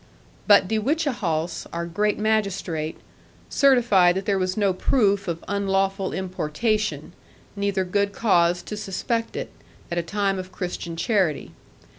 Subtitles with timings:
[0.47, 2.97] But De Whichehalse, our great magistrate,
[3.49, 7.13] certified that there was no proof of unlawful importation;
[7.55, 9.51] neither good cause to suspect it,
[9.91, 11.51] at a time of Christian charity.